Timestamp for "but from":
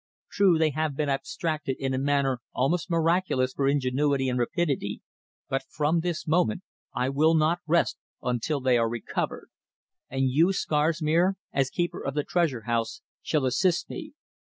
5.47-5.99